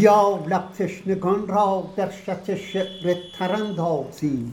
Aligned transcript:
بیا 0.00 0.40
لب 0.46 0.72
تشنگان 0.78 1.48
را 1.48 1.84
در 1.96 2.10
شط 2.10 2.54
شعر 2.54 3.16
تر 3.38 3.52
اندازیم 3.52 4.52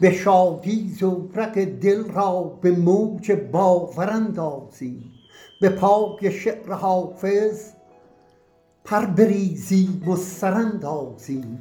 به 0.00 0.12
شادی 0.12 0.94
زورق 1.00 1.64
دل 1.64 2.04
را 2.12 2.58
به 2.60 2.70
موج 2.70 3.32
باور 3.32 4.10
اندازیم 4.10 5.12
به 5.60 5.68
پای 5.68 6.32
شعر 6.32 6.72
حافظ 6.72 7.72
پر 8.84 9.06
بریزیم 9.06 10.08
و 10.08 10.16
سر 10.16 10.54
اندازیم 10.54 11.60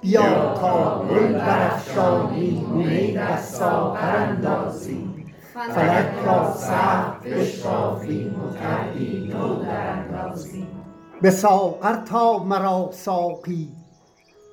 بیا 0.00 0.54
تا 0.54 1.04
گل 1.10 1.32
برافشانیم 1.32 2.70
می 2.70 3.12
بر 3.12 3.36
ساغر 3.36 4.16
اندازیم 4.16 5.34
فلک 5.52 6.14
را 6.26 6.54
سخت 6.54 7.22
بشکافیم 7.22 8.40
و 8.44 8.52
طرحی 8.52 9.28
نو 9.28 9.62
دراندازیم 9.62 10.79
به 11.22 11.30
ساغر 11.30 11.96
تا 11.96 12.44
مرا 12.44 12.90
ساقی. 12.92 13.68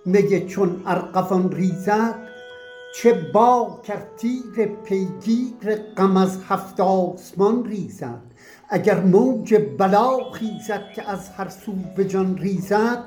می 0.05 0.45
چون 0.45 0.83
ارغوان 0.85 1.51
ریزد 1.51 2.15
چه 2.95 3.13
باک 3.33 3.89
ار 3.89 4.03
تیغ 4.17 4.65
پیگیر 4.83 5.75
غم 5.97 6.17
از 6.17 6.39
هفت 6.47 6.79
آسمان 6.79 7.65
ریزد. 7.65 8.21
اگر 8.69 8.99
موج 8.99 9.55
بلا 9.77 10.31
خیزد 10.31 10.83
که 10.95 11.09
از 11.09 11.29
هر 11.29 11.49
سو 11.49 11.71
به 11.95 12.05
جان 12.05 12.37
ریزد 12.37 13.03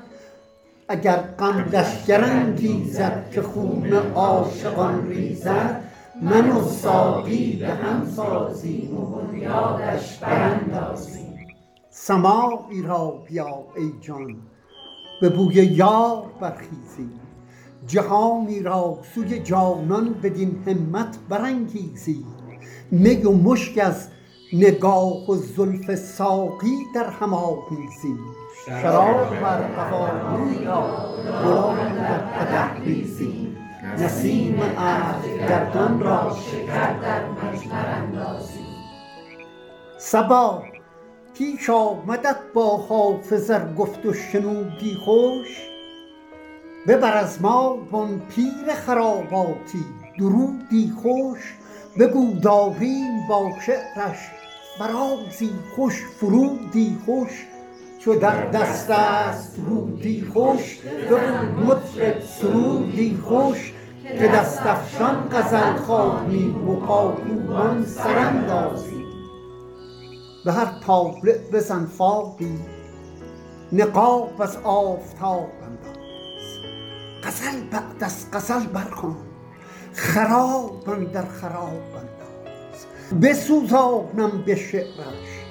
اگر 0.87 1.17
غم 1.17 1.69
لشکر 1.71 2.23
انگیزد 2.23 3.29
که 3.31 3.41
خون 3.41 3.93
عاشقان 4.15 5.07
ریزد 5.07 5.83
من 6.21 6.51
و 6.51 6.67
ساقی 6.67 7.55
به 7.55 7.67
هم 7.67 8.11
سازیم 8.15 8.97
و 8.97 9.05
بنیادش 9.05 10.17
براندازیم. 10.17 11.30
سماعی 11.93 12.81
را 12.81 13.23
بیا 13.27 13.63
ای 13.77 13.91
جان 14.01 14.35
به 15.21 15.29
بوی 15.29 15.53
یار 15.53 16.23
برخیزیم 16.39 17.19
جهانی 17.87 18.59
را 18.59 18.99
سوی 19.15 19.39
جانان 19.39 20.13
بدین 20.13 20.63
همت 20.67 21.17
برانگیزیم 21.29 22.25
می 22.91 23.15
و 23.15 23.31
مشک 23.31 23.77
از 23.77 24.07
نگاه 24.53 25.31
و 25.31 25.35
زلف 25.35 25.95
ساقی 25.95 26.77
در 26.95 27.09
هم 27.09 27.33
آمیزیم 27.33 28.19
شراب 28.65 29.33
ارغوانی 29.43 30.65
را 30.65 31.15
گلاب 31.25 31.77
در 31.77 32.17
قدح 32.17 32.83
ریزیم 32.83 33.57
نسیم 33.97 34.59
عهدگردان 34.77 35.99
را 35.99 36.35
شکر 36.51 36.99
در 36.99 37.29
مجمر 37.29 37.85
اندازیم 37.85 38.65
صبا 39.97 40.70
پیش 41.41 41.69
آمدت 41.69 42.35
با 42.53 42.77
حافظ 42.77 43.51
ار 43.51 43.73
گفت 43.77 44.05
و 44.05 44.13
شنودی 44.13 44.95
خوش. 45.05 45.47
ببر 46.87 47.17
از 47.17 47.41
ما 47.41 47.77
وآن 47.91 48.21
پیر 48.35 48.73
خراباتی 48.75 49.85
درودی 50.19 50.93
خوش. 51.01 51.53
بگو 51.99 52.33
داریم 52.33 53.27
با 53.29 53.51
شعرش 53.65 54.17
فرازی 54.79 55.49
خوش 55.75 56.01
فرودی 56.19 56.97
خوش. 57.05 57.47
چو 57.99 58.15
در 58.15 58.45
دست 58.45 58.89
است 58.89 59.55
رودی 59.69 60.25
خوش 60.33 60.79
بگو 61.09 61.63
مطرب 61.65 62.21
سرودی 62.21 63.19
خوش. 63.23 63.73
که 64.03 64.27
دست 64.27 64.65
افشان 64.65 65.29
غزل 65.31 65.73
خوانیم 65.73 66.69
و 66.69 66.75
پاکوبان 66.75 67.85
سر 67.85 68.17
اندازیم 68.17 68.90
به 70.45 70.51
هر 70.51 70.79
طالع 70.85 71.37
بزن 71.53 71.85
فاقی 71.85 72.59
نقاب 73.71 74.41
از 74.41 74.57
آفتاب 74.63 75.49
انداز. 75.63 75.97
غزل 77.23 77.63
بعد 77.71 78.03
از 78.03 78.25
غزل 78.33 78.65
برخوان 78.65 79.15
خراب 79.93 80.89
اندر 80.89 81.25
خراب 81.25 81.83
انداز. 81.95 82.85
بسوزانم 83.21 84.43
به 84.45 84.55
شعرش 84.55 85.45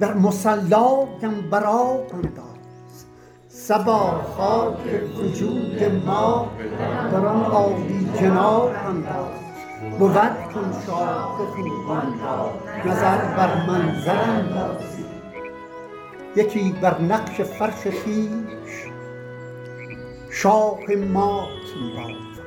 در 0.00 0.14
مصلایم 0.14 1.50
بر 1.50 1.64
آب 1.64 2.14
انداز. 2.14 2.42
صبا 3.48 4.22
خاک 4.36 4.76
وجود 5.18 6.04
ما 6.06 6.48
بر 7.12 7.26
آن 7.26 7.44
عالی 7.44 8.08
جناب 8.20 8.70
انداز. 8.88 9.51
بود 9.90 10.14
کآن 10.14 10.74
شاخ 10.86 11.36
خوبان 11.36 12.20
را 12.20 12.52
نظر 12.86 13.16
بر 13.16 13.66
منظر 13.66 14.20
اندازیم 14.20 15.06
یکی 16.36 16.74
بر 16.82 17.00
نقش 17.00 17.40
فرش 17.40 17.86
خویش 17.86 18.86
شاه 20.30 20.78
مات 21.12 21.48
می 21.80 21.92
بافد 21.96 22.42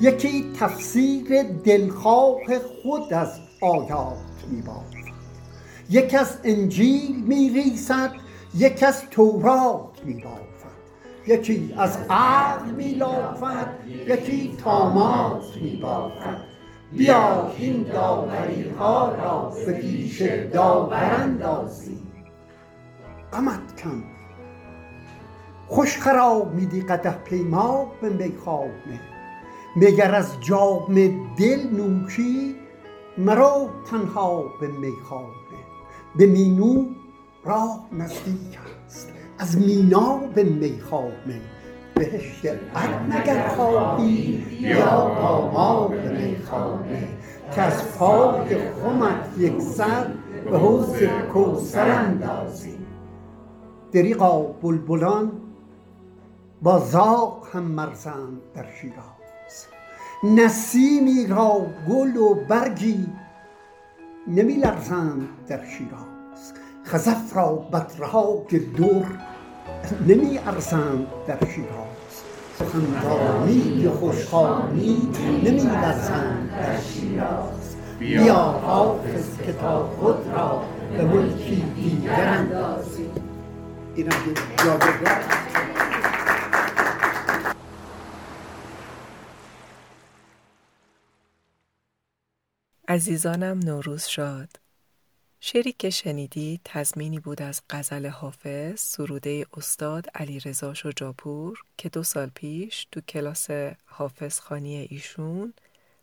یکی 0.00 0.52
تفسیر 0.60 1.42
دلخواه 1.64 2.58
خود 2.82 3.12
از 3.12 3.40
آیات 3.60 4.44
می 4.50 4.62
بافد 4.62 5.12
یک 5.90 6.14
از 6.14 6.38
انجیل 6.44 7.24
می 7.26 7.50
ریسد 7.50 8.12
یک 8.54 8.82
از 8.82 9.02
تورات 9.10 10.04
می 10.04 10.14
بافد 10.14 10.51
یکی 11.26 11.74
از 11.78 11.98
عقل 12.10 12.70
می 12.70 12.94
لافد 12.94 13.68
یکی 14.06 14.56
طامات 14.64 15.56
می 15.62 15.76
بافد 15.76 16.52
بیا 16.92 17.52
کاین 17.58 17.82
داوری 17.82 18.68
ها 18.68 19.14
را 19.14 19.52
به 19.66 19.72
پیش 19.72 20.22
داور 20.52 21.16
اندازیم 21.18 22.12
غمت 23.32 23.76
کم 23.76 24.02
خوش 25.68 25.98
خرامیدی 25.98 26.80
قدح 26.80 27.16
پیما 27.16 27.92
به 28.00 28.08
میخانه 28.08 29.00
می 29.76 29.92
گر 29.92 30.14
از 30.14 30.40
جام 30.40 30.94
دل 31.38 31.70
نوشی 31.72 32.56
مرو 33.18 33.68
تنها 33.90 34.44
به 34.60 34.68
میخانه 34.68 35.62
به 36.16 36.26
مینو 36.26 36.86
راه 37.44 37.88
نزدیک. 37.92 38.58
است 38.58 38.81
از 39.42 39.58
مینا 39.58 40.16
به 40.34 40.44
میخانه 40.44 41.40
بهشت 41.94 42.46
عدن 42.46 43.22
اگر 43.22 43.48
خواهی؟ 43.48 44.36
بیا 44.36 45.06
با 45.06 45.50
ما 45.50 45.88
به 45.88 46.26
میخانه 46.26 47.08
کز 47.56 47.98
پای 47.98 48.56
خمت 48.72 49.38
یک 49.38 49.60
سر 49.60 50.06
به 50.50 50.58
حوض 50.58 51.02
کوثر 51.32 51.90
اندازیم 51.90 52.86
دریغا 53.92 54.42
بلبلان 54.42 55.32
با 56.62 56.78
زاغ 56.78 57.48
هم 57.52 57.62
مرزند 57.62 58.40
در 58.54 58.66
شیراز. 58.80 59.66
نسیمی 60.24 61.26
را 61.26 61.66
گل 61.88 62.16
و 62.16 62.34
برگی 62.34 63.06
نمی 64.28 64.54
لرزند 64.54 65.28
در 65.48 65.64
شیراز. 65.64 66.52
خزف 66.84 67.36
را 67.36 67.54
بدرهای 67.54 68.58
در 68.58 69.31
نمی 70.06 70.38
ارزند 70.38 71.06
در 71.26 71.38
شیراز. 71.54 72.22
سخندانی 72.58 73.86
و 73.86 73.90
خوش 73.90 74.24
خوانی 74.24 75.08
نمی 75.44 75.60
لرزند 75.60 76.50
در 76.50 76.80
شیراز. 76.80 77.76
بیا 77.98 78.34
حافظ 78.34 79.38
که 79.46 79.52
تا 79.52 79.86
خود 79.86 80.28
را 80.36 80.62
به 80.96 81.04
ملکی 81.04 81.64
دیگر 81.76 82.28
اندازیم. 82.28 83.10
اینم 83.94 84.34
یادگار 84.66 85.42
عزیزانم 92.88 93.58
نوروز 93.58 94.04
شاد. 94.04 94.61
شعری 95.44 95.72
که 95.72 95.90
شنیدید 95.90 96.60
تضمینی 96.64 97.18
بود 97.18 97.42
از 97.42 97.62
غزل 97.70 98.06
حافظ 98.06 98.80
سروده 98.80 99.46
استاد 99.56 100.06
علیرضا 100.14 100.74
شجاعپور 100.74 101.64
که 101.76 101.88
دو 101.88 102.02
سال 102.02 102.30
پیش 102.34 102.86
تو 102.92 103.00
کلاس 103.00 103.48
حافظ 103.86 104.40
خانی 104.40 104.76
ایشون 104.76 105.54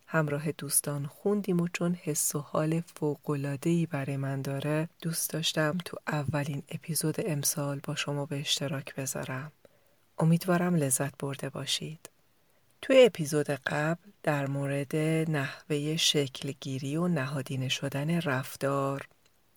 همراه 0.07 0.51
دوستان 0.51 1.05
خوندیم 1.05 1.59
و 1.59 1.67
چون 1.67 1.93
حس 2.03 2.35
و 2.35 2.39
حال 2.39 2.81
فوق‌العاده‌ای 2.95 3.85
برای 3.85 4.17
من 4.17 4.41
داره 4.41 4.89
دوست 5.01 5.29
داشتم 5.29 5.77
تو 5.85 5.97
اولین 6.07 6.63
اپیزود 6.69 7.15
امسال 7.25 7.79
با 7.83 7.95
شما 7.95 8.25
به 8.25 8.39
اشتراک 8.39 8.95
بذارم. 8.95 9.51
امیدوارم 10.17 10.75
لذت 10.75 11.17
برده 11.17 11.49
باشید. 11.49 12.09
توی 12.81 13.05
اپیزود 13.05 13.49
قبل 13.49 14.09
در 14.23 14.47
مورد 14.47 14.95
نحوه 15.31 15.97
شکلگیری 15.97 16.97
و 16.97 17.07
نهادینه 17.07 17.69
شدن 17.69 18.21
رفتار 18.21 19.07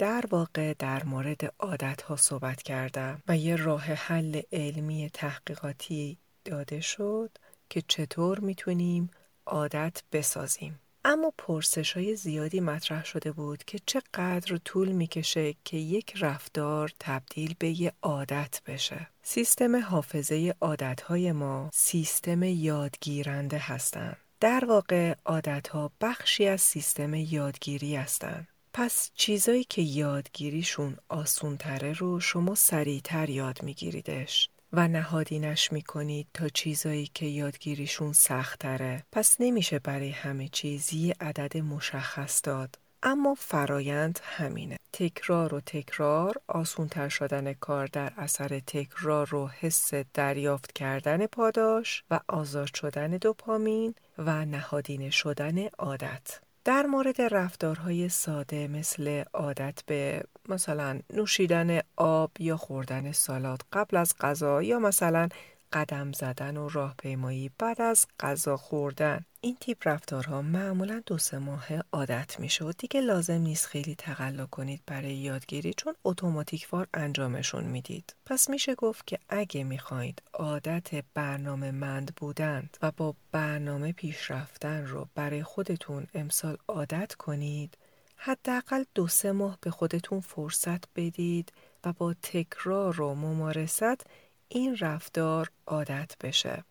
در 0.03 0.25
واقع 0.31 0.75
در 0.79 1.05
مورد 1.05 1.55
عادت 1.59 2.03
ها 2.03 2.17
صحبت 2.17 2.63
کردم 2.63 3.23
و 3.29 3.37
یه 3.37 3.57
راه 3.57 3.85
حل 3.85 4.41
علمی 4.53 5.11
تحقیقاتی 5.13 6.19
داده 6.45 6.81
شد 6.81 7.31
که 7.71 7.83
چطور 7.89 8.41
می‌تونیم 8.41 9.11
عادت 9.47 10.03
بسازیم 10.13 10.81
اما 11.05 11.33
پرسش 11.39 11.93
های 11.93 12.17
زیادی 12.17 12.61
مطرح 12.61 13.05
شده 13.05 13.33
بود 13.33 13.65
که 13.65 13.79
چقدر 13.87 14.57
طول 14.65 14.93
می‌کشه 14.93 15.55
که 15.65 15.77
یک 15.77 16.13
رفتار 16.21 16.93
تبدیل 17.01 17.55
به 17.59 17.81
یه 17.81 17.93
عادت 18.03 18.61
بشه. 18.67 19.09
سیستم 19.23 19.77
حافظه 19.77 20.55
عادتهای 20.61 21.33
ما 21.33 21.71
سیستم 21.73 22.43
یادگیرنده 22.43 23.59
هستند. 23.59 24.17
در 24.41 24.65
واقع 24.65 25.15
عادتها 25.25 25.93
بخشی 26.01 26.47
از 26.47 26.61
سیستم 26.61 27.15
یادگیری 27.15 27.97
هستند. 27.97 28.49
پس 28.75 29.11
چیزایی 29.15 29.65
که 29.65 29.83
یادگیریشون 29.83 30.97
آسونتره 31.09 31.93
رو 31.93 32.21
شما 32.21 32.55
سریعتر 32.55 33.31
یاد 33.31 33.63
میگیریدش 33.63 34.49
و 34.73 34.89
نهادینش 34.89 35.73
می‌کنید 35.73 36.27
تا 36.35 36.49
چیزایی 36.49 37.11
که 37.15 37.27
یادگیریشون 37.27 38.13
سختره 38.13 39.05
پس 39.13 39.37
نمیشه 39.41 39.79
برای 39.79 40.11
همه 40.11 40.49
چیز 40.49 40.95
یه 40.95 41.15
عدد 41.21 41.57
مشخص 41.57 42.41
داد. 42.45 42.79
اما 43.03 43.35
فرایند 43.35 44.21
همینه. 44.23 44.77
تکرار 44.93 45.55
و 45.55 45.61
تکرار 45.61 46.35
آسونتر 46.49 47.09
شدن 47.09 47.53
کار 47.53 47.87
در 47.87 48.13
اثر 48.17 48.61
تکرار 48.67 49.35
و 49.35 49.49
حس 49.49 49.95
دریافت 49.95 50.73
کردن 50.73 51.27
پاداش 51.27 52.05
و 52.11 52.21
آزاد 52.29 52.75
شدن 52.75 53.11
دوپامین 53.11 53.95
و 54.19 54.45
نهادینه 54.45 55.11
شدن 55.11 55.67
عادت. 55.67 56.41
در 56.65 56.87
مورد 56.87 57.21
رفتارهای 57.23 58.09
ساده 58.09 58.69
مثل 58.69 59.25
عادت 59.35 59.83
به 59.87 60.23
مثلا 60.49 61.01
نوشیدن 61.13 61.81
آب 61.97 62.31
یا 62.39 62.57
خوردن 62.57 63.13
سالاد 63.13 63.63
قبل 63.73 63.97
از 63.97 64.15
غذا 64.21 64.63
یا 64.63 64.79
مثلا 64.79 65.29
قدم 65.73 66.13
زدن 66.13 66.57
و 66.57 66.69
راهپیمایی 66.69 67.51
بعد 67.59 67.83
از 67.83 68.07
غذا 68.21 68.57
خوردن. 68.57 69.25
این 69.45 69.57
تیپ 69.61 69.89
رفتارها 69.89 70.43
معمولا 70.43 71.03
دو 71.07 71.19
سه 71.19 71.39
ماه 71.39 71.67
عادت 71.93 72.41
میشه 72.41 72.65
و 72.65 72.73
دیگه 72.79 73.01
لازم 73.01 73.35
نیست 73.41 73.67
خیلی 73.67 73.95
تقلا 73.95 74.47
کنید 74.47 74.83
برای 74.87 75.15
یادگیری 75.15 75.75
چون 75.77 75.95
اتوماتیک 76.05 76.69
وار 76.73 76.87
انجامشون 76.95 77.65
می‌دید 77.65 78.15
پس 78.27 78.51
میشه 78.51 78.75
گفت 78.75 79.07
که 79.07 79.19
اگه 79.29 79.65
می‌خواهید 79.65 80.23
عادت 80.35 81.05
برنامه 81.15 81.71
مند 81.71 82.15
بودند 82.17 82.77
و 82.83 82.91
با 82.91 83.15
برنامه 83.33 83.93
پیش 83.93 84.31
رفتن 84.31 84.87
رو 84.87 85.09
برای 85.15 85.43
خودتون 85.43 86.07
امسال 86.15 86.57
عادت 86.69 87.15
کنید 87.15 87.79
حداقل 88.17 88.85
دو 88.95 89.09
سه 89.09 89.33
ماه 89.33 89.59
به 89.61 89.71
خودتون 89.71 90.21
فرصت 90.21 90.85
بدید 90.97 91.53
و 91.85 91.93
با 91.93 92.15
تکرار 92.15 93.01
و 93.01 93.15
ممارست 93.15 94.07
این 94.49 94.77
رفتار 94.77 95.51
عادت 95.67 96.17
بشه. 96.21 96.65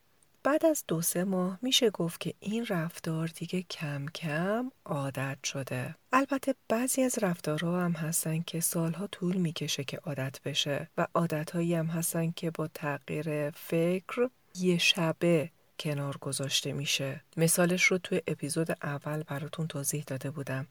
بعد 0.43 0.65
از 0.65 0.83
دو 0.87 1.01
سه 1.01 1.23
ماه 1.23 1.59
میشه 1.61 1.89
گفت 1.89 2.19
که 2.19 2.33
این 2.39 2.65
رفتار 2.69 3.27
دیگه 3.27 3.61
کم 3.61 4.05
کم 4.05 4.71
عادت 4.85 5.37
شده. 5.43 5.95
البته 6.13 6.55
بعضی 6.69 7.01
از 7.01 7.19
رفتارها 7.21 7.81
هم 7.81 7.91
هستن 7.91 8.41
که 8.41 8.59
سالها 8.59 9.07
طول 9.07 9.37
می‌کشه 9.37 9.83
که 9.83 9.97
عادت 9.97 10.41
بشه 10.45 10.89
و 10.97 11.07
عادتهایی 11.13 11.75
هم 11.75 11.85
هستن 11.85 12.31
که 12.31 12.51
با 12.51 12.67
تغییر 12.67 13.49
فکر 13.49 14.29
یه 14.55 14.77
شبه 14.77 15.49
کنار 15.79 16.17
گذاشته 16.17 16.73
میشه. 16.73 17.21
مثالش 17.37 17.83
رو 17.83 17.97
توی 17.97 18.21
اپیزود 18.27 18.71
اول 18.83 19.23
براتون 19.23 19.67
توضیح 19.67 20.03
داده 20.07 20.31
بودم 20.31 20.67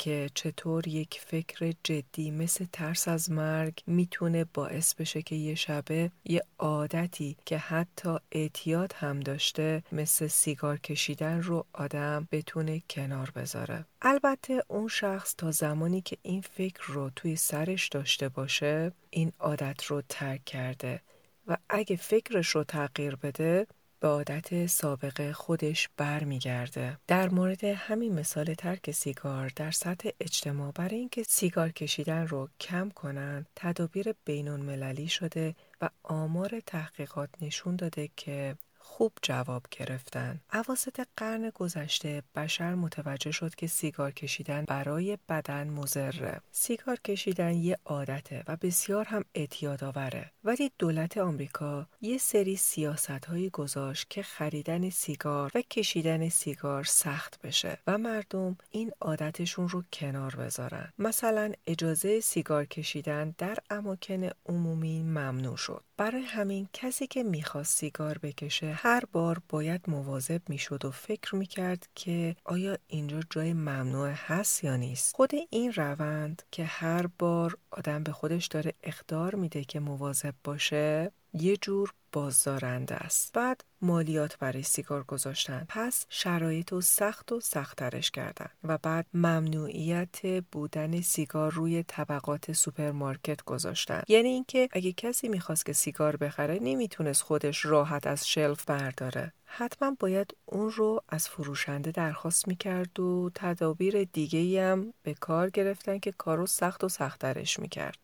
که 0.00 0.30
چطور 0.34 0.88
یک 0.88 1.20
فکر 1.26 1.72
جدی 1.84 2.30
مثل 2.30 2.66
ترس 2.72 3.08
از 3.08 3.30
مرگ 3.30 3.82
می‌تونه 3.86 4.44
باعث 4.54 4.94
بشه 4.94 5.22
که 5.22 5.36
یه 5.36 5.54
شبه 5.54 6.10
یه 6.24 6.42
عادتی 6.58 7.36
که 7.46 7.58
حتی 7.58 8.16
اعتیاد 8.32 8.92
هم 8.92 9.20
داشته 9.20 9.82
مثل 9.92 10.26
سیگار 10.26 10.78
کشیدن 10.78 11.42
رو 11.42 11.66
آدم 11.72 12.28
بتونه 12.32 12.82
کنار 12.90 13.30
بذاره. 13.36 13.84
البته 14.02 14.64
اون 14.68 14.88
شخص 14.88 15.34
تا 15.38 15.50
زمانی 15.50 16.00
که 16.00 16.16
این 16.22 16.40
فکر 16.40 16.82
رو 16.86 17.10
توی 17.16 17.36
سرش 17.36 17.88
داشته 17.88 18.28
باشه 18.28 18.92
این 19.10 19.32
عادت 19.40 19.84
رو 19.84 20.02
ترک 20.08 20.44
کرده 20.44 21.00
و 21.46 21.56
اگه 21.68 21.96
فکرش 21.96 22.48
رو 22.48 22.64
تغییر 22.64 23.16
بده 23.16 23.66
به 24.00 24.08
عادت 24.08 24.66
سابقه 24.66 25.32
خودش 25.32 25.88
برمیگرده. 25.96 26.98
در 27.06 27.28
مورد 27.28 27.64
همین 27.64 28.14
مثال 28.14 28.54
ترک 28.54 28.90
سیگار 28.90 29.52
در 29.56 29.70
سطح 29.70 30.08
اجتماع 30.20 30.72
برای 30.74 30.98
اینکه 30.98 31.22
سیگار 31.22 31.70
کشیدن 31.70 32.26
رو 32.26 32.48
کم 32.60 32.90
کنند 32.90 33.46
تدابیر 33.56 34.14
بینون 34.24 34.60
مللی 34.60 35.08
شده 35.08 35.54
و 35.80 35.88
آمار 36.02 36.60
تحقیقات 36.66 37.30
نشون 37.40 37.76
داده 37.76 38.08
که 38.16 38.56
خوب 38.90 39.12
جواب 39.22 39.62
گرفتن. 39.70 40.40
اواسط 40.52 41.06
قرن 41.16 41.50
گذشته 41.50 42.22
بشر 42.36 42.74
متوجه 42.74 43.30
شد 43.30 43.54
که 43.54 43.66
سیگار 43.66 44.10
کشیدن 44.10 44.64
برای 44.68 45.18
بدن 45.28 45.68
مزره. 45.68 46.40
سیگار 46.50 46.96
کشیدن 46.96 47.54
یه 47.54 47.76
عادته 47.84 48.44
و 48.46 48.56
بسیار 48.56 49.04
هم 49.04 49.24
اعتیاد 49.34 49.84
آوره. 49.84 50.32
ولی 50.44 50.70
دولت 50.78 51.18
آمریکا 51.18 51.86
یه 52.00 52.18
سری 52.18 52.56
سیاست 52.56 53.10
هایی 53.10 53.50
گذاشت 53.50 54.10
که 54.10 54.22
خریدن 54.22 54.90
سیگار 54.90 55.50
و 55.54 55.62
کشیدن 55.62 56.28
سیگار 56.28 56.84
سخت 56.84 57.40
بشه 57.42 57.78
و 57.86 57.98
مردم 57.98 58.56
این 58.70 58.92
عادتشون 59.00 59.68
رو 59.68 59.84
کنار 59.92 60.34
بذارن. 60.34 60.92
مثلا 60.98 61.52
اجازه 61.66 62.20
سیگار 62.20 62.64
کشیدن 62.64 63.34
در 63.38 63.58
اماکن 63.70 64.30
عمومی 64.46 65.02
ممنوع 65.02 65.56
شد. 65.56 65.84
برای 65.96 66.22
همین 66.22 66.68
کسی 66.72 67.06
که 67.06 67.22
می‌خواست 67.22 67.78
سیگار 67.78 68.18
بکشه 68.18 68.72
هر 68.72 69.02
بار 69.12 69.42
باید 69.48 69.80
مواظب 69.88 70.40
می‌شد 70.48 70.84
و 70.84 70.90
فکر 70.90 71.36
می‌کرد 71.36 71.88
که 71.94 72.36
آیا 72.44 72.78
اینجا 72.88 73.20
جای 73.30 73.52
ممنوع 73.52 74.08
هست 74.08 74.64
یا 74.64 74.76
نیست 74.76 75.16
خود 75.16 75.30
این 75.50 75.72
روند 75.72 76.42
که 76.50 76.64
هر 76.64 77.06
بار 77.18 77.58
آدم 77.70 78.02
به 78.02 78.12
خودش 78.12 78.46
داره 78.46 78.74
اخطار 78.82 79.34
میده 79.34 79.64
که 79.64 79.80
مواظب 79.80 80.29
باشه 80.44 81.12
یه 81.32 81.56
جور 81.56 81.92
بازدارنده 82.12 82.94
است. 82.94 83.32
بعد 83.32 83.64
مالیات 83.82 84.38
برای 84.38 84.62
سیگار 84.62 85.04
گذاشتن. 85.04 85.66
پس 85.68 86.06
شرایط 86.08 86.72
رو 86.72 86.80
سخت 86.80 87.32
و 87.32 87.40
سختترش 87.40 88.10
کردن 88.10 88.50
و 88.64 88.78
بعد 88.78 89.06
ممنوعیت 89.14 90.44
بودن 90.52 91.00
سیگار 91.00 91.52
روی 91.52 91.82
طبقات 91.82 92.52
سوپرمارکت 92.52 93.44
گذاشتن. 93.44 94.02
یعنی 94.08 94.28
اینکه 94.28 94.68
اگه 94.72 94.92
کسی 94.92 95.28
می‌خواست 95.28 95.66
که 95.66 95.72
سیگار 95.72 96.16
بخره 96.16 96.58
نمی‌تونست 96.62 97.22
خودش 97.22 97.64
راحت 97.64 98.06
از 98.06 98.28
shelf 98.28 98.64
برداره. 98.64 99.32
حتما 99.44 99.96
باید 100.00 100.36
اون 100.46 100.70
رو 100.70 101.02
از 101.08 101.28
فروشنده 101.28 101.90
درخواست 101.90 102.48
می‌کرد 102.48 103.00
و 103.00 103.30
تدابیر 103.34 104.04
دیگه 104.04 104.62
هم 104.62 104.92
به 105.02 105.14
کار 105.14 105.50
گرفتن 105.50 105.98
که 105.98 106.12
کارو 106.12 106.46
سخت 106.46 106.84
و 106.84 106.88
سختترش 106.88 107.58
می‌کرد. 107.58 107.98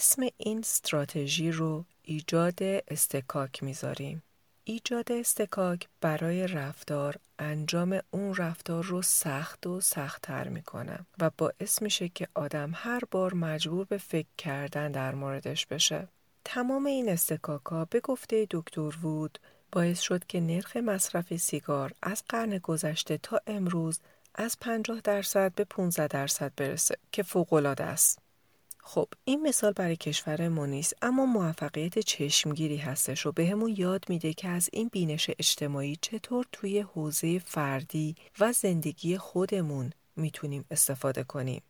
اسم 0.00 0.22
این 0.36 0.58
استراتژی 0.58 1.50
رو 1.50 1.84
ایجاد 2.02 2.58
استکاک 2.62 3.62
می‌ذاریم. 3.62 4.22
ایجاد 4.64 5.12
استکاک 5.12 5.88
برای 6.00 6.46
رفتار 6.46 7.16
انجام 7.38 8.00
اون 8.10 8.34
رفتار 8.34 8.84
رو 8.84 9.02
سخت 9.02 9.66
و 9.66 9.80
سختتر 9.80 10.48
می‌کنه 10.48 10.98
و 11.18 11.30
باعث 11.38 11.82
میشه 11.82 12.08
که 12.08 12.28
آدم 12.34 12.72
هر 12.74 13.00
بار 13.10 13.34
مجبور 13.34 13.84
به 13.84 13.98
فکر 13.98 14.28
کردن 14.38 14.92
در 14.92 15.14
موردش 15.14 15.66
بشه. 15.66 16.08
تمام 16.44 16.86
این 16.86 17.08
استکاک 17.08 17.66
ها 17.66 17.84
به 17.84 18.00
گفته 18.00 18.46
دکتر 18.50 18.96
وود 19.02 19.38
باعث 19.72 20.00
شد 20.00 20.24
که 20.24 20.40
نرخ 20.40 20.76
مصرف 20.76 21.36
سیگار 21.36 21.92
از 22.02 22.22
قرن 22.28 22.58
گذشته 22.58 23.18
تا 23.18 23.40
امروز 23.46 24.00
از 24.34 24.56
50 24.60 25.00
درصد 25.04 25.54
به 25.54 25.64
15 25.64 26.06
درصد 26.06 26.52
برسه 26.56 26.96
که 27.12 27.22
فوق‌العاده 27.22 27.84
است. 27.84 28.29
خب 28.82 29.08
این 29.24 29.42
مثال 29.42 29.72
برای 29.72 29.96
کشور 29.96 30.48
ما 30.48 30.66
نیست 30.66 30.94
اما 31.02 31.26
موفقیت 31.26 31.98
چشمگیری 31.98 32.76
هستش 32.76 33.26
و 33.26 33.32
بهمون 33.32 33.74
یاد 33.78 34.04
میده 34.08 34.32
که 34.32 34.48
از 34.48 34.70
این 34.72 34.88
بینش 34.92 35.30
اجتماعی 35.38 35.98
چطور 36.02 36.46
توی 36.52 36.80
حوزه 36.80 37.38
فردی 37.38 38.14
و 38.40 38.52
زندگی 38.52 39.18
خودمون 39.18 39.92
می‌تونیم 40.16 40.64
استفاده 40.70 41.24
کنیم. 41.24 41.62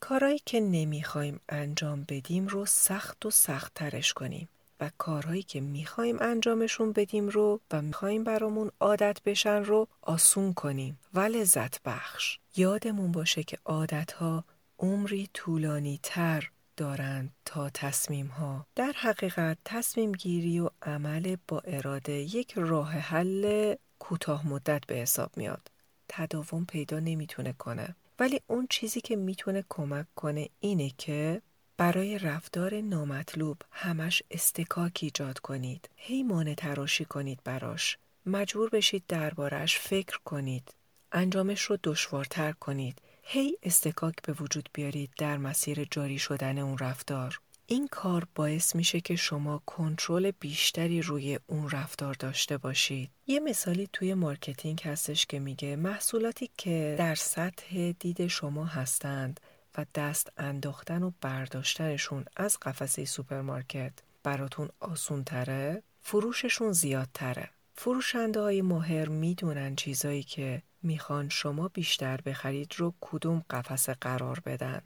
کارهایی 0.00 0.40
که 0.46 0.60
نمی‌خوایم 0.60 1.40
انجام 1.48 2.04
بدیم 2.08 2.46
رو 2.46 2.66
سخت 2.66 3.26
و 3.26 3.30
سخت 3.30 3.74
ترش 3.74 4.12
کنیم 4.12 4.48
و 4.80 4.90
کارهایی 4.98 5.42
که 5.42 5.60
می‌خوایم 5.60 6.16
انجامشون 6.20 6.92
بدیم 6.92 7.28
رو 7.28 7.60
و 7.70 7.82
می‌خوایم 7.82 8.24
برامون 8.24 8.70
عادت 8.80 9.22
بشن 9.24 9.64
رو 9.64 9.88
آسون 10.02 10.52
کنیم 10.54 10.98
و 11.14 11.20
لذت 11.20 11.82
بخش. 11.82 12.38
یادمون 12.56 13.12
باشه 13.12 13.42
که 13.42 13.58
عادتها 13.64 14.44
عمری 14.80 15.28
طولانی 15.34 16.00
تر 16.02 16.50
دارند 16.76 17.32
تا 17.44 17.70
تصمیم 17.70 18.26
ها. 18.26 18.66
در 18.74 18.92
حقیقت 18.96 19.58
تصمیم 19.64 20.12
گیری 20.12 20.60
و 20.60 20.70
عمل 20.82 21.36
با 21.48 21.62
اراده 21.64 22.12
یک 22.12 22.52
راه 22.56 22.92
حل 22.92 23.74
کوتاه 23.98 24.48
مدت 24.48 24.86
به 24.86 24.94
حساب 24.94 25.30
میاد. 25.36 25.70
تداوم 26.08 26.64
پیدا 26.64 27.00
نمی‌تونه 27.00 27.52
کنه. 27.52 27.94
ولی 28.18 28.40
اون 28.46 28.66
چیزی 28.70 29.00
که 29.00 29.16
می‌تونه 29.16 29.64
کمک 29.68 30.06
کنه 30.14 30.48
اینه 30.60 30.90
که 30.98 31.42
برای 31.76 32.18
رفتار 32.18 32.80
نامطلوب 32.80 33.62
همش 33.70 34.22
استکاک 34.30 34.98
ایجاد 35.02 35.38
کنید. 35.38 35.88
هی 35.96 36.54
تراشی 36.54 37.04
کنید 37.04 37.40
براش. 37.44 37.98
مجبور 38.26 38.70
بشید 38.70 39.04
دربارش 39.08 39.78
فکر 39.78 40.18
کنید. 40.24 40.74
انجامش 41.12 41.62
رو 41.62 41.78
دشوارتر 41.84 42.52
کنید. 42.52 43.00
هی 43.32 43.56
اصطکاک 43.62 44.14
به 44.22 44.32
وجود 44.32 44.68
بیارید 44.72 45.10
در 45.18 45.36
مسیر 45.36 45.86
جاری 45.90 46.18
شدن 46.18 46.58
اون 46.58 46.78
رفتار. 46.78 47.40
این 47.66 47.88
کار 47.88 48.26
باعث 48.34 48.76
میشه 48.76 49.00
که 49.00 49.16
شما 49.16 49.62
کنترل 49.66 50.30
بیشتری 50.30 51.02
روی 51.02 51.38
اون 51.46 51.70
رفتار 51.70 52.14
داشته 52.14 52.58
باشید. 52.58 53.10
یه 53.26 53.40
مثالی 53.40 53.88
توی 53.92 54.14
marketing 54.14 54.80
هستش 54.84 55.26
که 55.26 55.38
میگه 55.38 55.76
محصولاتی 55.76 56.50
که 56.56 56.94
در 56.98 57.14
سطح 57.14 57.92
دید 57.92 58.26
شما 58.26 58.64
هستند 58.64 59.40
و 59.78 59.86
دست 59.94 60.32
انداختن 60.36 61.02
و 61.02 61.10
برداشتنشون 61.20 62.24
از 62.36 62.58
قفسه 62.62 63.04
سوپرمارکت 63.04 63.92
براتون 64.22 64.68
آسون 64.80 65.24
تره، 65.24 65.82
فروششون 66.00 66.72
زیادتره. 66.72 67.50
فروشنده 67.82 68.40
های 68.40 68.62
ماهر 68.62 69.08
می‌دونن 69.08 69.76
چیزایی 69.76 70.22
که 70.22 70.62
می‌خوان 70.82 71.28
شما 71.28 71.68
بیشتر 71.68 72.20
بخرید 72.20 72.74
رو 72.76 72.94
کدوم 73.00 73.44
قفسه 73.50 73.96
قرار 74.00 74.40
بدن. 74.46 74.80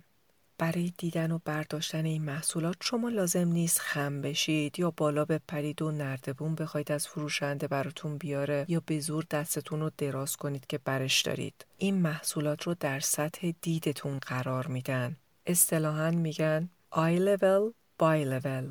برای 0.59 0.93
دیدن 0.99 1.31
و 1.31 1.39
برداشتن 1.45 2.05
این 2.05 2.23
محصولات 2.23 2.77
شما 2.81 3.09
لازم 3.09 3.49
نیست 3.49 3.81
خم 3.81 4.21
بشید 4.21 4.79
یا 4.79 4.91
بالا 4.91 5.25
بپرید 5.25 5.83
و 5.83 5.91
نردبون 5.91 6.55
بخواید 6.55 6.93
از 6.93 7.09
فروشنده 7.09 7.69
براتون 7.69 8.19
بیاره 8.19 8.65
یا 8.69 8.83
به 8.87 9.01
زور 9.01 9.25
دستتون 9.31 9.81
رو 9.81 9.91
دراز 9.99 10.37
کنید 10.37 10.67
که 10.67 10.79
برش 10.79 11.23
دارید. 11.23 11.67
این 11.79 11.95
محصولات 11.95 12.63
رو 12.63 12.75
در 12.81 13.01
سطح 13.01 13.53
دیدتون 13.63 14.19
قرار 14.19 14.67
میدن. 14.67 15.17
اصطلاحا 15.47 16.11
میگن 16.11 16.69
آی 16.91 17.37
level, 17.37 17.73
buy 18.01 18.41
level. 18.41 18.65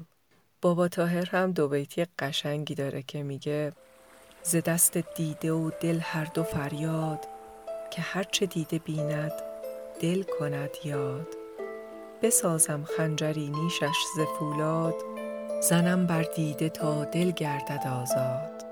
بابا 0.62 0.88
تاهر 0.88 1.30
هم 1.30 1.51
دو 1.51 1.68
بیتی 1.68 2.06
قشنگی 2.20 2.75
داره 2.75 3.03
که 3.03 3.24
میگه 3.24 3.74
ز 4.45 4.55
دست 4.55 4.97
دیده 4.97 5.51
و 5.51 5.71
دل 5.79 6.00
هر 6.01 6.25
دو 6.25 6.43
فریاد 6.43 7.27
که 7.91 8.01
هرچه 8.01 8.45
دیده 8.45 8.79
بیند 8.79 9.31
دل 10.00 10.23
کند 10.23 10.69
یاد. 10.83 11.27
بسازم 12.21 12.83
خنجری 12.97 13.50
نیشش 13.50 13.95
ز 14.15 14.19
فولاد 14.39 14.95
زنم 15.62 16.07
بر 16.07 16.21
دیده 16.23 16.69
تا 16.69 17.05
دل 17.05 17.31
گردد 17.31 17.88
آزاد. 17.88 18.63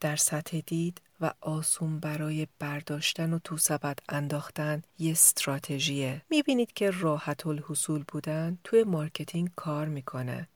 در 0.00 0.16
سطح 0.16 0.60
دید 0.66 1.00
و 1.20 1.32
آسون 1.40 2.00
برای 2.00 2.46
برداشتن 2.58 3.32
و 3.32 3.38
تو 3.38 3.56
سبد 3.56 3.98
انداختن 4.08 4.82
یه 4.98 5.12
استراتژیه. 5.12 6.22
می‌بینید 6.30 6.72
که 6.72 6.90
راحت 6.90 7.46
الحصول 7.46 8.04
بودن 8.08 8.58
توی 8.64 8.84
marketing 8.84 9.50
کار 9.56 9.88
می‌کنه. 9.88 10.48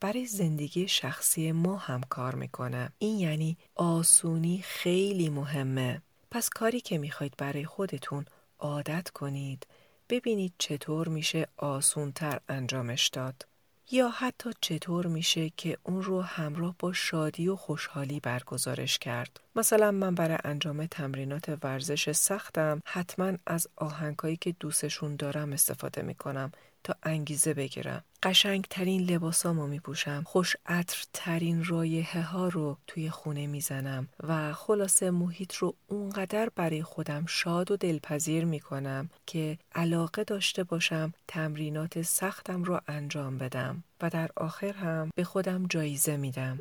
برای 0.00 0.26
زندگی 0.26 0.88
شخصی 0.88 1.52
ما 1.52 1.76
هم 1.76 2.00
کار 2.00 2.34
می‌کنه. 2.34 2.92
این 2.98 3.18
یعنی 3.18 3.56
آسونی 3.74 4.62
خیلی 4.64 5.28
مهمه. 5.28 6.02
پس 6.30 6.48
کاری 6.48 6.80
که 6.80 6.98
می‌خواید 6.98 7.34
برای 7.38 7.64
خودتون 7.64 8.24
عادت 8.58 9.10
کنید 9.10 9.66
ببینید 10.08 10.54
چطور 10.58 11.08
میشه 11.08 11.48
آسونتر 11.56 12.40
انجامش 12.48 13.08
داد. 13.08 13.46
یا 13.90 14.08
حتی 14.08 14.50
چطور 14.60 15.06
میشه 15.06 15.50
که 15.50 15.78
اون 15.82 16.02
رو 16.02 16.22
همراه 16.22 16.74
با 16.78 16.92
شادی 16.92 17.48
و 17.48 17.56
خوشحالی 17.56 18.20
برگزارش 18.20 18.98
کرد. 18.98 19.40
مثلا 19.56 19.90
من 19.90 20.14
برای 20.14 20.38
انجام 20.44 20.86
تمرینات 20.86 21.58
ورزش 21.62 22.12
سختم 22.12 22.82
حتما 22.86 23.32
از 23.46 23.68
آهنگایی 23.76 24.36
که 24.36 24.54
دوستشون 24.60 25.16
دارم 25.16 25.52
استفاده 25.52 26.02
می‌کنم 26.02 26.52
تا 26.84 26.94
انگیزه 27.02 27.54
بگیرم. 27.54 28.04
قشنگ 28.22 28.64
ترین 28.70 29.00
لباسامو 29.00 29.66
می 29.66 29.80
پوشم. 29.80 30.22
خوش 30.26 30.56
عطر 30.66 31.04
ترین 31.12 31.64
رایحه 31.64 32.22
ها 32.22 32.48
رو 32.48 32.76
توی 32.86 33.10
خونه 33.10 33.46
می‌زنم 33.46 34.08
و 34.22 34.52
خلاصه 34.52 35.10
محیط 35.10 35.54
رو 35.54 35.74
اونقدر 35.88 36.48
برای 36.56 36.82
خودم 36.82 37.26
شاد 37.26 37.70
و 37.70 37.76
دلپذیر 37.76 38.44
می 38.44 38.60
کنم 38.60 39.10
که 39.26 39.58
علاقه 39.74 40.24
داشته 40.24 40.64
باشم 40.64 41.12
تمرینات 41.28 42.02
سختم 42.02 42.64
رو 42.64 42.80
انجام 42.88 43.38
بدم 43.38 43.84
و 44.00 44.10
در 44.10 44.30
آخر 44.36 44.72
هم 44.72 45.10
به 45.16 45.24
خودم 45.24 45.66
جایزه 45.66 46.16
میدم. 46.16 46.58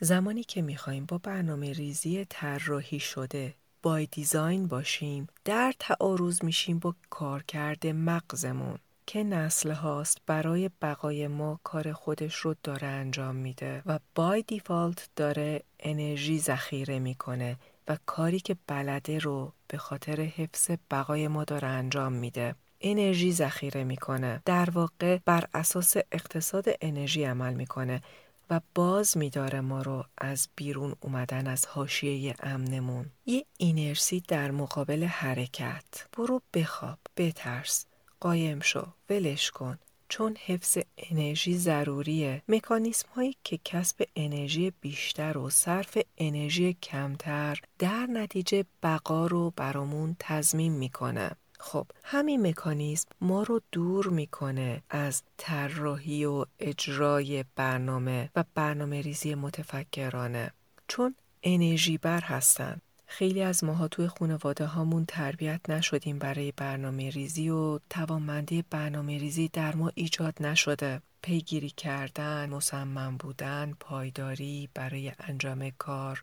زمانی 0.00 0.44
که 0.44 0.62
می‌خوایم 0.62 1.04
با 1.06 1.18
برنامه 1.18 1.72
ریزی 1.72 2.26
طراحی 2.28 3.00
شده 3.00 3.54
بای 3.82 4.06
دیزاین 4.06 4.66
باشیم 4.66 5.26
در 5.44 5.74
تعارض 5.78 6.44
میشیم 6.44 6.78
با 6.78 6.94
کارکرد 7.10 7.86
مغزمون 7.86 8.78
که 9.06 9.24
نسل 9.24 9.70
هاست 9.70 10.18
برای 10.26 10.70
بقای 10.82 11.28
ما 11.28 11.60
کار 11.64 11.92
خودش 11.92 12.34
رو 12.34 12.54
داره 12.62 12.86
انجام 12.86 13.36
میده 13.36 13.82
و 13.86 13.98
بای 14.14 14.44
دیفالت 14.46 15.08
داره 15.16 15.62
انرژی 15.80 16.38
ذخیره 16.38 16.98
می‌کنه 16.98 17.56
و 17.88 17.98
کاری 18.06 18.40
که 18.40 18.56
بلده 18.66 19.18
رو 19.18 19.52
به 19.68 19.78
خاطر 19.78 20.20
حفظ 20.20 20.70
بقای 20.90 21.28
ما 21.28 21.44
داره 21.44 21.68
انجام 21.68 22.12
میده. 22.12 22.54
انرژی 22.80 23.32
ذخیره 23.32 23.84
می‌کنه. 23.84 24.42
در 24.44 24.70
واقع 24.70 25.18
بر 25.24 25.44
اساس 25.54 25.96
اقتصاد 26.12 26.64
انرژی 26.80 27.24
عمل 27.24 27.54
می‌کنه. 27.54 28.02
و 28.50 28.60
باز 28.74 29.16
میداره 29.16 29.60
ما 29.60 29.82
رو 29.82 30.04
از 30.18 30.48
بیرون 30.56 30.94
اومدن 31.00 31.46
از 31.46 31.66
حاشیه 31.66 32.34
امنمون. 32.40 33.06
یه 33.26 33.46
اینرسی 33.58 34.22
در 34.28 34.50
مقابل 34.50 35.04
حرکت. 35.04 36.06
برو 36.12 36.42
بخواب 36.54 36.98
بترس. 37.16 37.86
قایم 38.20 38.60
شو 38.60 38.86
ولش 39.10 39.50
کن. 39.50 39.78
چون 40.08 40.36
حفظ 40.46 40.78
انرژی 40.98 41.58
ضروریه. 41.58 42.42
مکانیسم 42.48 43.08
هایی 43.14 43.36
که 43.44 43.58
کسب 43.64 44.02
انرژی 44.16 44.72
بیشتر 44.80 45.38
و 45.38 45.50
صرف 45.50 45.98
انرژی 46.18 46.74
کمتر 46.74 47.60
در 47.78 48.06
نتیجه 48.06 48.64
بقا 48.82 49.26
رو 49.26 49.52
برامون 49.56 50.16
تضمین 50.18 50.72
می‌کنه 50.72 51.30
خب 51.58 51.86
همین 52.04 52.46
مکانیزم 52.46 53.08
ما 53.20 53.42
رو 53.42 53.60
دور 53.72 54.08
می‌کنه 54.08 54.82
از 54.90 55.22
طراحی 55.36 56.24
و 56.24 56.44
اجرای 56.58 57.44
برنامه 57.56 58.30
و 58.36 58.44
برنامه 58.54 59.00
ریزی 59.00 59.34
متفکرانه. 59.34 60.52
چون 60.88 61.14
انرژی 61.42 61.98
بر 61.98 62.20
هستن. 62.20 62.80
خیلی 63.06 63.42
از 63.42 63.64
ماها 63.64 63.88
توی 63.88 64.08
خانواده 64.08 64.66
هامون 64.66 65.04
تربیت 65.04 65.60
نشدیم 65.68 66.18
برای 66.18 66.52
برنامه 66.52 67.10
ریزی 67.10 67.50
و 67.50 67.78
توانمندی 67.90 68.64
برنامه 68.70 69.18
ریزی 69.18 69.48
در 69.48 69.74
ما 69.74 69.90
ایجاد 69.94 70.34
نشده. 70.40 71.02
پیگیری 71.22 71.70
کردن، 71.70 72.50
مصمم 72.50 73.16
بودن، 73.16 73.74
پایداری 73.80 74.68
برای 74.74 75.12
انجام 75.18 75.70
کار 75.70 76.22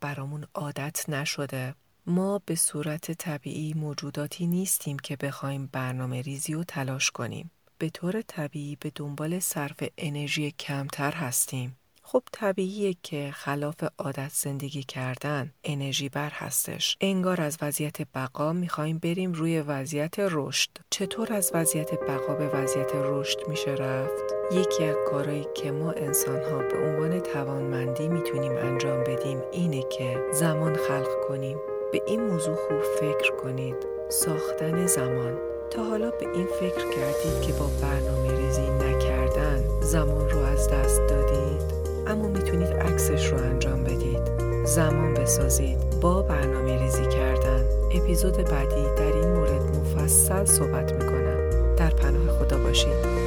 برامون 0.00 0.46
عادت 0.54 1.08
نشده. 1.08 1.74
ما 2.06 2.40
به 2.46 2.54
صورت 2.54 3.12
طبیعی 3.12 3.74
موجوداتی 3.74 4.46
نیستیم 4.46 4.98
که 4.98 5.16
بخوایم 5.16 5.68
برنامه 5.72 6.22
ریزی 6.22 6.54
و 6.54 6.64
تلاش 6.64 7.10
کنیم. 7.10 7.50
به 7.78 7.90
طور 7.90 8.22
طبیعی 8.22 8.76
به 8.80 8.92
دنبال 8.94 9.38
صرف 9.38 9.76
انرژی 9.98 10.50
کمتر 10.50 11.12
هستیم. 11.12 11.76
خب 12.02 12.22
طبیعیه 12.32 12.96
که 13.02 13.30
خلاف 13.34 13.84
عادت 13.98 14.30
زندگی 14.34 14.82
کردن 14.82 15.52
انرژی 15.64 16.08
بر 16.08 16.30
هستش. 16.30 16.96
انگار 17.00 17.40
از 17.40 17.58
وضعیت 17.62 17.96
بقا 18.14 18.52
می‌خوایم 18.52 18.98
بریم 18.98 19.32
روی 19.32 19.60
وضعیت 19.60 20.14
رشد. 20.18 20.70
چطور 20.90 21.32
از 21.32 21.50
وضعیت 21.54 21.94
بقا 21.94 22.34
به 22.34 22.48
وضعیت 22.48 22.90
رشد 22.94 23.48
میشه 23.48 23.70
رفت؟ 23.70 24.32
یکی 24.52 24.84
از 24.84 24.96
کارهایی 25.10 25.46
که 25.54 25.70
ما 25.70 25.92
انسان 25.92 26.42
ها 26.42 26.58
به 26.58 26.86
عنوان 26.86 27.20
توانمندی 27.20 28.08
می‌تونیم 28.08 28.52
انجام 28.52 29.04
بدیم 29.04 29.42
اینه 29.52 29.82
که 29.98 30.24
زمان 30.32 30.76
خلق 30.76 31.28
کنیم. 31.28 31.58
به 31.92 32.02
این 32.06 32.22
موضوع 32.22 32.54
خوب 32.54 32.82
فکر 33.00 33.32
کنید. 33.42 33.74
ساختن 34.08 34.86
زمان. 34.86 35.32
تا 35.70 35.82
حالا 35.82 36.10
به 36.10 36.28
این 36.34 36.46
فکر 36.46 36.88
کردید 36.90 37.40
که 37.42 37.52
با 37.52 37.70
برنامه 37.82 38.36
ریزی 38.36 38.62
نکردن 38.62 39.64
زمان 39.80 40.30
رو 40.30 40.38
از 40.38 40.68
دست 40.68 41.00
دادید؟ 41.08 41.62
اما 42.06 42.28
می‌تونید 42.28 42.68
عکسش 42.68 43.26
رو 43.26 43.38
انجام 43.38 43.84
بدید. 43.84 44.20
زمان 44.64 45.14
بسازید. 45.14 45.78
با 46.00 46.22
برنامه 46.22 46.82
ریزی 46.82 47.06
کردن. 47.06 47.64
اپیزود 47.94 48.36
بعدی 48.36 48.84
در 48.96 49.16
این 49.16 49.28
مورد 49.28 49.62
مفصل 49.76 50.44
صحبت 50.44 50.92
می‌کنم. 50.92 51.74
در 51.76 51.90
پناه 51.90 52.38
خدا 52.38 52.58
باشید. 52.58 53.22